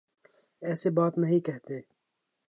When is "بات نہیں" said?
0.97-1.39